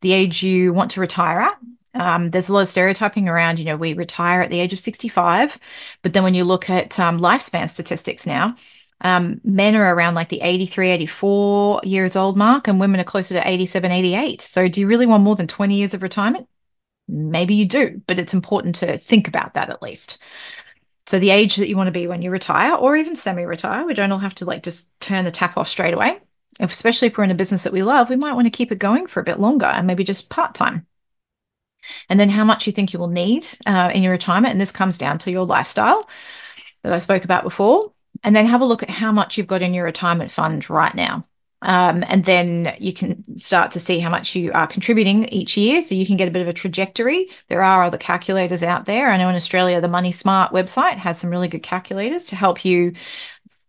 the 0.00 0.14
age 0.14 0.42
you 0.42 0.72
want 0.72 0.92
to 0.92 1.00
retire 1.00 1.40
at. 1.40 1.58
Um, 1.92 2.30
there's 2.30 2.48
a 2.48 2.54
lot 2.54 2.62
of 2.62 2.68
stereotyping 2.68 3.28
around, 3.28 3.58
you 3.58 3.66
know, 3.66 3.76
we 3.76 3.92
retire 3.92 4.40
at 4.40 4.48
the 4.48 4.60
age 4.60 4.72
of 4.72 4.80
65, 4.80 5.58
but 6.02 6.14
then 6.14 6.22
when 6.22 6.34
you 6.34 6.44
look 6.44 6.70
at 6.70 6.98
um, 6.98 7.20
lifespan 7.20 7.68
statistics 7.68 8.26
now, 8.26 8.56
um, 9.02 9.40
men 9.44 9.76
are 9.76 9.94
around 9.94 10.14
like 10.14 10.30
the 10.30 10.40
83, 10.40 10.90
84 10.90 11.80
years 11.84 12.16
old 12.16 12.38
mark, 12.38 12.66
and 12.66 12.80
women 12.80 13.00
are 13.00 13.04
closer 13.04 13.34
to 13.34 13.46
87, 13.46 13.90
88. 13.90 14.40
So, 14.40 14.68
do 14.68 14.80
you 14.80 14.86
really 14.86 15.06
want 15.06 15.22
more 15.22 15.36
than 15.36 15.46
20 15.46 15.74
years 15.74 15.94
of 15.94 16.02
retirement? 16.02 16.48
Maybe 17.08 17.54
you 17.54 17.66
do, 17.66 18.00
but 18.06 18.18
it's 18.18 18.34
important 18.34 18.76
to 18.76 18.96
think 18.96 19.26
about 19.26 19.54
that 19.54 19.70
at 19.70 19.82
least. 19.82 20.18
So 21.10 21.18
the 21.18 21.30
age 21.30 21.56
that 21.56 21.68
you 21.68 21.76
want 21.76 21.88
to 21.88 21.90
be 21.90 22.06
when 22.06 22.22
you 22.22 22.30
retire 22.30 22.72
or 22.72 22.96
even 22.96 23.16
semi-retire, 23.16 23.84
we 23.84 23.94
don't 23.94 24.12
all 24.12 24.20
have 24.20 24.36
to 24.36 24.44
like 24.44 24.62
just 24.62 24.88
turn 25.00 25.24
the 25.24 25.32
tap 25.32 25.56
off 25.56 25.66
straight 25.66 25.92
away. 25.92 26.20
Especially 26.60 27.08
if 27.08 27.18
we're 27.18 27.24
in 27.24 27.32
a 27.32 27.34
business 27.34 27.64
that 27.64 27.72
we 27.72 27.82
love, 27.82 28.08
we 28.08 28.14
might 28.14 28.34
want 28.34 28.46
to 28.46 28.56
keep 28.56 28.70
it 28.70 28.78
going 28.78 29.08
for 29.08 29.18
a 29.18 29.24
bit 29.24 29.40
longer 29.40 29.66
and 29.66 29.88
maybe 29.88 30.04
just 30.04 30.30
part-time. 30.30 30.86
And 32.08 32.20
then 32.20 32.28
how 32.28 32.44
much 32.44 32.68
you 32.68 32.72
think 32.72 32.92
you 32.92 33.00
will 33.00 33.08
need 33.08 33.44
uh, 33.66 33.90
in 33.92 34.04
your 34.04 34.12
retirement. 34.12 34.52
And 34.52 34.60
this 34.60 34.70
comes 34.70 34.98
down 34.98 35.18
to 35.18 35.32
your 35.32 35.44
lifestyle 35.44 36.08
that 36.84 36.92
I 36.92 36.98
spoke 36.98 37.24
about 37.24 37.42
before. 37.42 37.90
And 38.22 38.36
then 38.36 38.46
have 38.46 38.60
a 38.60 38.64
look 38.64 38.84
at 38.84 38.90
how 38.90 39.10
much 39.10 39.36
you've 39.36 39.48
got 39.48 39.62
in 39.62 39.74
your 39.74 39.86
retirement 39.86 40.30
fund 40.30 40.70
right 40.70 40.94
now. 40.94 41.24
Um, 41.62 42.04
and 42.08 42.24
then 42.24 42.74
you 42.78 42.92
can 42.92 43.36
start 43.36 43.70
to 43.72 43.80
see 43.80 43.98
how 43.98 44.08
much 44.08 44.34
you 44.34 44.50
are 44.52 44.66
contributing 44.66 45.26
each 45.28 45.56
year. 45.56 45.82
So 45.82 45.94
you 45.94 46.06
can 46.06 46.16
get 46.16 46.28
a 46.28 46.30
bit 46.30 46.42
of 46.42 46.48
a 46.48 46.52
trajectory. 46.52 47.28
There 47.48 47.62
are 47.62 47.84
other 47.84 47.98
calculators 47.98 48.62
out 48.62 48.86
there. 48.86 49.10
I 49.10 49.16
know 49.16 49.28
in 49.28 49.34
Australia, 49.34 49.80
the 49.80 49.88
Money 49.88 50.12
Smart 50.12 50.52
website 50.52 50.96
has 50.96 51.20
some 51.20 51.30
really 51.30 51.48
good 51.48 51.62
calculators 51.62 52.24
to 52.26 52.36
help 52.36 52.64
you 52.64 52.94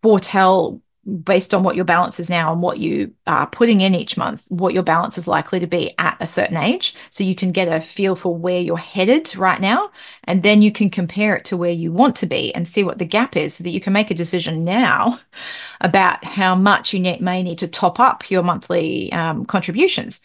foretell 0.02 0.80
based 1.04 1.52
on 1.52 1.64
what 1.64 1.74
your 1.74 1.84
balance 1.84 2.20
is 2.20 2.30
now 2.30 2.52
and 2.52 2.62
what 2.62 2.78
you 2.78 3.12
are 3.26 3.46
putting 3.46 3.80
in 3.80 3.94
each 3.94 4.16
month, 4.16 4.44
what 4.48 4.72
your 4.72 4.84
balance 4.84 5.18
is 5.18 5.26
likely 5.26 5.58
to 5.58 5.66
be 5.66 5.92
at 5.98 6.16
a 6.20 6.26
certain 6.26 6.56
age. 6.56 6.94
So 7.10 7.24
you 7.24 7.34
can 7.34 7.50
get 7.50 7.66
a 7.66 7.80
feel 7.80 8.14
for 8.14 8.36
where 8.36 8.60
you're 8.60 8.76
headed 8.76 9.34
right 9.36 9.60
now. 9.60 9.90
And 10.24 10.44
then 10.44 10.62
you 10.62 10.70
can 10.70 10.90
compare 10.90 11.34
it 11.34 11.44
to 11.46 11.56
where 11.56 11.72
you 11.72 11.92
want 11.92 12.14
to 12.16 12.26
be 12.26 12.54
and 12.54 12.68
see 12.68 12.84
what 12.84 12.98
the 12.98 13.04
gap 13.04 13.36
is 13.36 13.54
so 13.54 13.64
that 13.64 13.70
you 13.70 13.80
can 13.80 13.92
make 13.92 14.10
a 14.12 14.14
decision 14.14 14.64
now 14.64 15.18
about 15.80 16.24
how 16.24 16.54
much 16.54 16.94
you 16.94 17.00
may 17.20 17.42
need 17.42 17.58
to 17.58 17.68
top 17.68 17.98
up 17.98 18.30
your 18.30 18.44
monthly 18.44 19.12
um, 19.12 19.44
contributions 19.44 20.20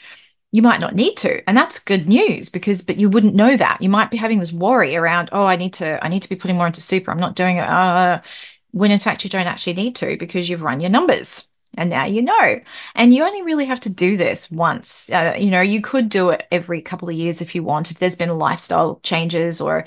you 0.51 0.61
might 0.61 0.79
not 0.79 0.95
need 0.95 1.15
to 1.17 1.47
and 1.47 1.57
that's 1.57 1.77
good 1.77 2.07
news 2.07 2.49
because 2.49 2.81
but 2.81 2.97
you 2.97 3.09
wouldn't 3.09 3.35
know 3.35 3.57
that 3.57 3.81
you 3.81 3.89
might 3.89 4.09
be 4.09 4.15
having 4.17 4.39
this 4.39 4.53
worry 4.53 4.95
around 4.95 5.27
oh 5.33 5.45
i 5.45 5.57
need 5.57 5.73
to 5.73 6.03
i 6.03 6.07
need 6.07 6.21
to 6.21 6.29
be 6.29 6.37
putting 6.37 6.55
more 6.55 6.67
into 6.67 6.81
super 6.81 7.11
i'm 7.11 7.19
not 7.19 7.35
doing 7.35 7.57
it 7.57 7.67
uh, 7.67 8.21
when 8.71 8.91
in 8.91 8.99
fact 8.99 9.23
you 9.23 9.29
don't 9.29 9.47
actually 9.47 9.73
need 9.73 9.95
to 9.95 10.17
because 10.17 10.49
you've 10.49 10.63
run 10.63 10.79
your 10.79 10.89
numbers 10.89 11.47
and 11.77 11.89
now 11.89 12.05
you 12.05 12.21
know. 12.21 12.59
And 12.95 13.13
you 13.13 13.23
only 13.23 13.41
really 13.43 13.65
have 13.65 13.79
to 13.81 13.89
do 13.89 14.17
this 14.17 14.49
once. 14.51 15.09
Uh, 15.11 15.35
you 15.37 15.49
know 15.49 15.61
you 15.61 15.81
could 15.81 16.09
do 16.09 16.29
it 16.29 16.47
every 16.51 16.81
couple 16.81 17.09
of 17.09 17.15
years 17.15 17.41
if 17.41 17.55
you 17.55 17.63
want. 17.63 17.91
If 17.91 17.99
there's 17.99 18.15
been 18.15 18.37
lifestyle 18.37 18.99
changes 19.03 19.61
or 19.61 19.85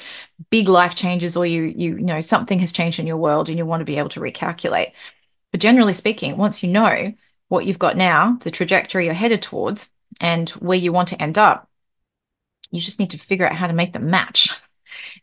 big 0.51 0.69
life 0.69 0.95
changes 0.95 1.37
or 1.37 1.45
you 1.47 1.65
you, 1.65 1.97
you 1.97 2.05
know 2.05 2.21
something 2.21 2.59
has 2.61 2.73
changed 2.73 2.99
in 2.99 3.07
your 3.07 3.17
world 3.17 3.49
and 3.49 3.59
you 3.59 3.67
want 3.67 3.81
to 3.81 3.85
be 3.85 3.99
able 3.99 4.09
to 4.11 4.21
recalculate. 4.21 4.93
But 5.51 5.61
generally 5.61 5.93
speaking 5.93 6.37
once 6.37 6.63
you 6.63 6.71
know 6.71 7.13
what 7.49 7.67
you've 7.67 7.79
got 7.79 7.97
now 7.97 8.39
the 8.43 8.51
trajectory 8.51 9.07
you're 9.07 9.15
headed 9.15 9.43
towards 9.43 9.93
and 10.21 10.49
where 10.51 10.79
you 10.79 10.93
want 10.93 11.09
to 11.09 11.21
end 11.21 11.39
up 11.39 11.69
you 12.71 12.81
just 12.81 13.01
need 13.01 13.11
to 13.11 13.19
figure 13.19 13.49
out 13.49 13.57
how 13.57 13.67
to 13.67 13.73
make 13.73 13.93
them 13.93 14.11
match. 14.11 14.51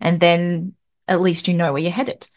And 0.01 0.19
then 0.19 0.73
at 1.07 1.21
least 1.21 1.47
you 1.47 1.53
know 1.53 1.71
where 1.71 1.81
you're 1.81 1.91
headed 1.91 2.27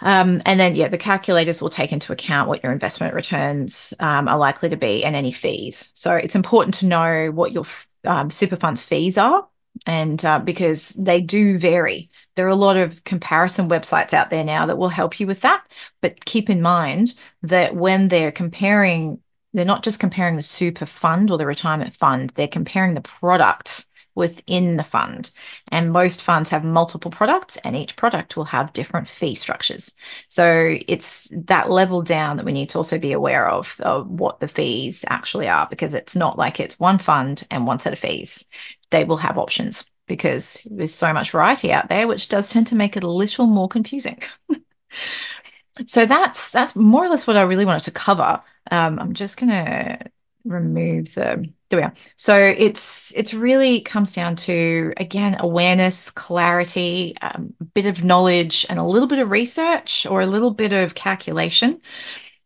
um, 0.00 0.40
and 0.46 0.58
then, 0.58 0.74
yeah, 0.74 0.88
the 0.88 0.98
calculators 0.98 1.60
will 1.60 1.68
take 1.68 1.92
into 1.92 2.12
account 2.12 2.48
what 2.48 2.62
your 2.62 2.72
investment 2.72 3.14
returns 3.14 3.94
um, 4.00 4.28
are 4.28 4.38
likely 4.38 4.68
to 4.68 4.76
be 4.76 5.04
and 5.04 5.14
any 5.14 5.32
fees. 5.32 5.90
So 5.94 6.14
it's 6.14 6.34
important 6.34 6.74
to 6.76 6.86
know 6.86 7.30
what 7.30 7.52
your 7.52 7.64
um, 8.04 8.30
super 8.30 8.56
funds 8.56 8.82
fees 8.82 9.18
are, 9.18 9.46
and 9.86 10.24
uh, 10.24 10.38
because 10.38 10.90
they 10.90 11.20
do 11.20 11.58
vary. 11.58 12.10
There 12.34 12.46
are 12.46 12.50
a 12.50 12.56
lot 12.56 12.76
of 12.76 13.04
comparison 13.04 13.68
websites 13.68 14.14
out 14.14 14.30
there 14.30 14.44
now 14.44 14.66
that 14.66 14.78
will 14.78 14.88
help 14.88 15.20
you 15.20 15.26
with 15.26 15.42
that. 15.42 15.66
But 16.00 16.24
keep 16.24 16.50
in 16.50 16.62
mind 16.62 17.14
that 17.42 17.76
when 17.76 18.08
they're 18.08 18.32
comparing, 18.32 19.20
they're 19.52 19.64
not 19.64 19.82
just 19.82 20.00
comparing 20.00 20.36
the 20.36 20.42
super 20.42 20.86
fund 20.86 21.30
or 21.30 21.38
the 21.38 21.46
retirement 21.46 21.94
fund, 21.94 22.30
they're 22.30 22.48
comparing 22.48 22.94
the 22.94 23.00
product 23.00 23.86
within 24.20 24.76
the 24.76 24.84
fund. 24.84 25.32
And 25.72 25.92
most 25.92 26.22
funds 26.22 26.50
have 26.50 26.62
multiple 26.62 27.10
products, 27.10 27.56
and 27.64 27.74
each 27.74 27.96
product 27.96 28.36
will 28.36 28.44
have 28.44 28.72
different 28.72 29.08
fee 29.08 29.34
structures. 29.34 29.94
So 30.28 30.76
it's 30.86 31.28
that 31.32 31.70
level 31.70 32.02
down 32.02 32.36
that 32.36 32.46
we 32.46 32.52
need 32.52 32.68
to 32.68 32.78
also 32.78 32.98
be 32.98 33.12
aware 33.12 33.48
of, 33.48 33.74
of 33.80 34.08
what 34.08 34.38
the 34.38 34.46
fees 34.46 35.04
actually 35.08 35.48
are, 35.48 35.66
because 35.68 35.94
it's 35.94 36.14
not 36.14 36.38
like 36.38 36.60
it's 36.60 36.78
one 36.78 36.98
fund 36.98 37.44
and 37.50 37.66
one 37.66 37.80
set 37.80 37.92
of 37.92 37.98
fees. 37.98 38.44
They 38.90 39.04
will 39.04 39.16
have 39.16 39.38
options 39.38 39.84
because 40.06 40.66
there's 40.70 40.94
so 40.94 41.12
much 41.12 41.30
variety 41.30 41.72
out 41.72 41.88
there, 41.88 42.06
which 42.06 42.28
does 42.28 42.50
tend 42.50 42.66
to 42.68 42.74
make 42.74 42.96
it 42.96 43.04
a 43.04 43.10
little 43.10 43.46
more 43.46 43.68
confusing. 43.68 44.20
so 45.86 46.04
that's 46.04 46.50
that's 46.50 46.76
more 46.76 47.04
or 47.04 47.08
less 47.08 47.26
what 47.26 47.36
I 47.36 47.42
really 47.42 47.64
wanted 47.64 47.84
to 47.84 47.90
cover. 47.92 48.42
Um, 48.70 48.98
I'm 48.98 49.14
just 49.14 49.38
gonna 49.38 49.98
remove 50.44 51.14
the 51.14 51.50
there 51.68 51.78
we 51.78 51.84
are. 51.84 51.94
So 52.16 52.36
it's 52.36 53.14
it's 53.16 53.32
really 53.32 53.80
comes 53.80 54.12
down 54.12 54.34
to 54.36 54.92
again 54.96 55.36
awareness 55.38 56.10
clarity 56.10 57.14
um, 57.22 57.54
a 57.60 57.64
bit 57.64 57.86
of 57.86 58.02
knowledge 58.02 58.66
and 58.68 58.78
a 58.78 58.84
little 58.84 59.06
bit 59.06 59.20
of 59.20 59.30
research 59.30 60.04
or 60.06 60.20
a 60.20 60.26
little 60.26 60.50
bit 60.50 60.72
of 60.72 60.94
calculation 60.96 61.80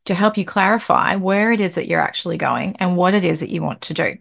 to 0.05 0.15
help 0.15 0.37
you 0.37 0.45
clarify 0.45 1.17
where 1.17 1.53
it 1.53 1.61
is 1.61 1.77
that 1.77 1.89
you're 1.89 2.01
actually 2.01 2.37
going 2.37 2.77
and 2.81 2.97
what 2.97 3.15
it 3.15 3.25
is 3.25 3.41
that 3.41 3.51
you 3.51 3.63
want 3.63 3.81
to 3.83 3.95
do 3.95 4.19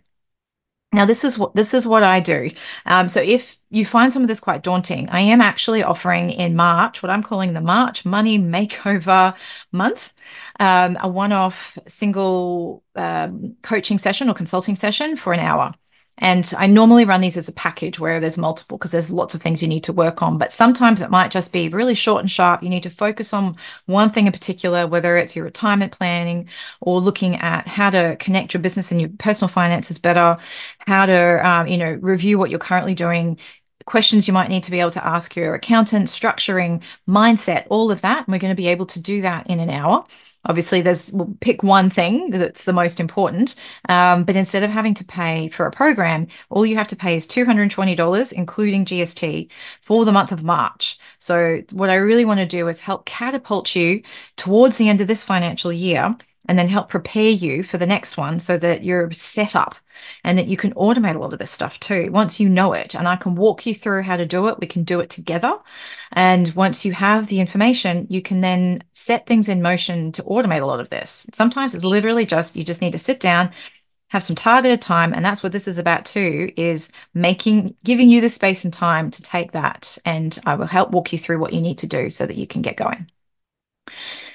now, 0.94 1.06
this 1.06 1.24
is 1.24 1.38
what 1.38 1.56
this 1.56 1.74
is 1.74 1.88
what 1.88 2.04
I 2.04 2.20
do. 2.20 2.50
Um, 2.86 3.10
so, 3.10 3.22
if 3.22 3.60
you 3.70 3.86
find 3.86 4.14
some 4.14 4.22
of 4.22 4.28
this 4.28 4.40
quite 4.40 4.62
daunting, 4.62 5.10
I 5.10 5.22
am 5.22 5.42
actually 5.42 5.84
offering 5.84 6.30
in 6.30 6.56
March 6.56 7.02
what 7.02 7.10
I'm 7.10 7.24
calling 7.24 7.54
the 7.54 7.62
March 7.62 8.06
Money 8.06 8.38
Makeover 8.38 9.36
Month, 9.72 10.14
um, 10.60 10.98
a 11.02 11.08
one-off 11.08 11.78
single 11.88 12.84
um, 12.96 13.56
coaching 13.64 13.98
session 13.98 14.30
or 14.30 14.36
consulting 14.36 14.76
session 14.76 15.18
for 15.18 15.34
an 15.34 15.40
hour. 15.40 15.74
And 16.20 16.52
I 16.58 16.68
normally 16.68 17.06
run 17.06 17.22
these 17.22 17.38
as 17.38 17.48
a 17.48 17.54
package 17.54 18.00
where 18.00 18.20
there's 18.20 18.38
multiple 18.38 18.78
because 18.78 18.92
there's 18.92 19.12
lots 19.12 19.34
of 19.34 19.42
things 19.42 19.62
you 19.62 19.68
need 19.68 19.84
to 19.86 19.94
work 19.94 20.22
on. 20.22 20.38
But 20.38 20.54
sometimes 20.54 21.02
it 21.02 21.10
might 21.10 21.32
just 21.32 21.52
be 21.52 21.70
really 21.70 21.96
short 21.96 22.22
and 22.22 22.30
sharp. 22.30 22.62
You 22.62 22.70
need 22.70 22.84
to 22.84 22.90
focus 22.90 23.34
on 23.34 23.58
one 23.88 24.10
thing 24.10 24.28
in 24.28 24.32
particular, 24.32 24.86
whether 24.88 25.18
it's 25.18 25.36
your 25.36 25.46
retirement 25.46 25.92
planning 25.92 26.50
or 26.82 27.02
looking 27.02 27.36
at 27.38 27.68
how 27.68 27.90
to 27.90 28.16
connect 28.18 28.54
your 28.54 28.62
business 28.62 28.92
and 28.92 29.02
your 29.02 29.10
personal 29.18 29.50
finances 29.50 29.98
better, 29.98 30.38
how 30.80 31.06
to, 31.06 31.48
um, 31.48 31.68
you 31.68 31.78
know, 31.78 31.98
review 32.02 32.38
what 32.38 32.50
you're 32.50 32.60
currently 32.60 32.94
doing, 32.94 33.40
questions 33.86 34.28
you 34.28 34.34
might 34.34 34.50
need 34.50 34.64
to 34.64 34.72
be 34.72 34.80
able 34.80 34.92
to 34.92 35.06
ask 35.06 35.36
your 35.36 35.56
accountant, 35.56 36.08
structuring, 36.08 36.82
mindset, 37.08 37.66
all 37.70 37.92
of 37.92 38.02
that. 38.02 38.20
And 38.20 38.34
we're 38.34 38.40
going 38.40 38.56
to 38.56 38.62
be 38.62 38.68
able 38.68 38.86
to 38.88 39.00
do 39.02 39.22
that 39.22 39.48
in 39.48 39.60
an 39.60 39.70
hour. 39.70 40.06
Obviously, 40.46 40.82
there's 40.82 41.12
we'll 41.12 41.36
pick 41.40 41.64
one 41.64 41.90
thing 41.90 42.30
that's 42.32 42.66
the 42.66 42.74
most 42.74 43.00
important. 43.00 43.56
Um, 43.90 44.24
but 44.24 44.36
instead 44.36 44.64
of 44.64 44.70
having 44.72 44.94
to 44.96 45.06
pay 45.06 45.50
for 45.50 45.66
a 45.66 45.72
program, 45.72 46.28
all 46.50 46.66
you 46.66 46.76
have 46.78 46.88
to 46.90 46.96
pay 46.96 47.16
is 47.16 47.28
$220, 47.28 48.34
including 48.34 48.86
GST, 48.86 49.50
for 49.82 50.06
the 50.06 50.12
month 50.12 50.32
of 50.32 50.44
March. 50.44 50.98
So, 51.20 51.64
what 51.72 51.90
I 51.90 51.96
really 51.96 52.26
want 52.26 52.40
to 52.40 52.46
do 52.46 52.68
is 52.68 52.82
help 52.82 53.06
catapult 53.06 53.76
you 53.76 54.02
towards 54.36 54.78
the 54.78 54.90
end 54.90 55.02
of 55.02 55.08
this 55.08 55.24
financial 55.24 55.72
year 55.72 56.16
and 56.48 56.60
then 56.60 56.68
help 56.68 56.90
prepare 56.90 57.30
you 57.30 57.64
for 57.64 57.78
the 57.78 57.86
next 57.86 58.18
one 58.18 58.40
so 58.40 58.58
that 58.58 58.84
you're 58.84 59.12
set 59.12 59.56
up 59.56 59.76
and 60.24 60.38
that 60.38 60.48
you 60.48 60.58
can 60.58 60.74
automate 60.74 61.16
a 61.16 61.20
lot 61.20 61.34
of 61.34 61.40
this 61.40 61.52
stuff 61.52 61.80
too. 61.80 62.12
Once 62.12 62.40
you 62.40 62.50
know 62.50 62.74
it 62.74 62.96
and 62.96 63.08
i 63.08 63.16
can 63.16 63.36
walk 63.36 63.66
you 63.66 63.74
through 63.74 64.02
how 64.02 64.18
to 64.18 64.26
do 64.26 64.48
it 64.48 64.60
we 64.60 64.68
can 64.68 64.84
do 64.84 65.00
it 65.00 65.10
together. 65.10 65.58
And 66.12 66.54
once 66.56 66.86
you 66.86 66.92
have 66.94 67.28
the 67.28 67.40
information 67.40 68.08
you 68.10 68.22
can 68.22 68.40
then 68.40 68.84
set 68.94 69.26
things 69.26 69.50
in 69.50 69.62
motion 69.62 70.12
to 70.14 70.24
automate 70.24 70.62
a 70.62 70.66
lot 70.66 70.80
of 70.80 70.90
this. 70.90 71.28
Sometimes 71.34 71.74
it's 71.74 71.86
literally 71.86 72.26
just 72.26 72.56
you 72.56 72.64
just 72.64 72.82
need 72.82 72.92
to 72.94 73.00
sit 73.00 73.20
down 73.20 73.52
have 74.10 74.24
some 74.24 74.36
targeted 74.36 74.80
time 74.80 75.12
and 75.12 75.26
that's 75.26 75.42
what 75.42 75.52
this 75.52 75.68
is 75.68 75.80
about 75.80 76.06
too 76.06 76.52
is 76.56 76.92
making 77.16 77.76
giving 77.84 78.10
you 78.10 78.22
the 78.22 78.30
space 78.30 78.64
and 78.64 78.74
time 78.74 79.10
to 79.10 79.22
take 79.22 79.54
that. 79.54 79.98
And 80.06 80.38
i 80.46 80.56
will 80.56 80.68
help 80.68 80.92
walk 80.92 81.14
you 81.14 81.20
through 81.20 81.40
what 81.40 81.54
you 81.54 81.62
need 81.62 81.78
to 81.80 81.88
do 81.88 82.10
so 82.10 82.26
that 82.26 82.38
you 82.38 82.48
can 82.48 82.62
get 82.62 82.78
going 82.78 83.08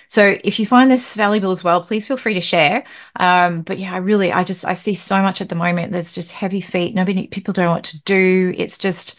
so 0.09 0.39
if 0.43 0.59
you 0.59 0.67
find 0.67 0.91
this 0.91 1.15
valuable 1.15 1.51
as 1.51 1.63
well, 1.63 1.83
please 1.83 2.09
feel 2.09 2.17
free 2.17 2.35
to 2.35 2.41
share. 2.41 2.85
Um, 3.17 3.61
but 3.63 3.79
yeah, 3.79 3.93
I 3.93 3.99
really, 3.99 4.33
I 4.33 4.43
just, 4.43 4.65
I 4.65 4.73
see 4.73 4.95
so 4.95 5.21
much 5.23 5.41
at 5.43 5.51
the 5.51 5.55
moment. 5.55 5.93
There's 5.93 6.13
just 6.13 6.33
heavy 6.33 6.63
feet. 6.63 6.95
Nobody, 6.95 7.27
people 7.27 7.53
don't 7.53 7.67
know 7.67 7.73
what 7.73 7.85
to 7.85 8.01
do. 8.01 8.55
It's 8.57 8.79
just 8.79 9.19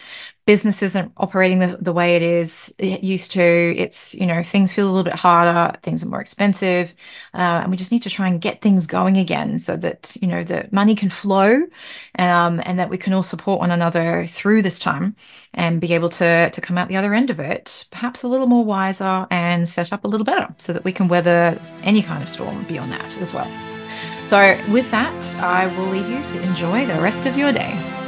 business 0.50 0.82
isn't 0.82 1.12
operating 1.18 1.60
the, 1.60 1.78
the 1.80 1.94
way 1.94 2.16
it 2.16 2.24
is 2.24 2.74
it 2.80 3.04
used 3.04 3.32
to. 3.32 3.40
It's, 3.78 4.16
you 4.16 4.26
know, 4.26 4.42
things 4.42 4.74
feel 4.74 4.88
a 4.88 4.90
little 4.90 5.04
bit 5.04 5.14
harder, 5.14 5.78
things 5.84 6.04
are 6.04 6.08
more 6.08 6.22
expensive. 6.22 6.96
Uh, 7.36 7.62
and 7.62 7.70
we 7.70 7.78
just 7.78 7.92
need 7.92 8.02
to 8.02 8.10
try 8.10 8.28
and 8.28 8.42
get 8.42 8.60
things 8.60 8.88
going 8.88 9.16
again 9.16 9.60
so 9.60 9.78
that, 9.78 10.18
you 10.20 10.28
know, 10.28 10.44
the 10.44 10.68
money 10.72 10.96
can 10.96 11.12
flow 11.12 11.68
um, 12.18 12.64
and 12.66 12.80
that 12.80 12.90
we 12.90 12.98
can 12.98 13.14
all 13.14 13.22
support 13.22 13.60
one 13.60 13.70
another 13.70 14.26
through 14.26 14.64
this 14.64 14.80
time 14.80 15.16
and 15.54 15.80
be 15.80 15.94
able 15.94 16.10
to, 16.10 16.50
to 16.50 16.62
come 16.62 16.80
out 16.80 16.88
the 16.88 16.98
other 16.98 17.14
end 17.14 17.30
of 17.30 17.40
it, 17.40 17.86
perhaps 17.92 18.24
a 18.24 18.28
little 18.28 18.48
more 18.48 18.66
wiser 18.66 19.28
and 19.30 19.70
set 19.70 19.94
up 19.94 20.04
a 20.04 20.08
little 20.08 20.26
better 20.26 20.48
so 20.58 20.74
that 20.74 20.84
we 20.84 20.92
can 20.92 21.08
weather 21.08 21.62
any 21.84 22.02
kind 22.02 22.24
of 22.24 22.28
storm 22.28 22.64
beyond 22.64 22.92
that 22.92 23.16
as 23.20 23.36
well. 23.36 23.48
So, 24.26 24.60
with 24.72 24.90
that, 24.90 25.36
I 25.36 25.68
will 25.78 25.90
leave 25.90 26.10
you 26.10 26.24
to 26.24 26.42
enjoy 26.42 26.88
the 26.88 27.00
rest 27.00 27.28
of 27.28 27.38
your 27.38 27.52
day. 27.52 27.99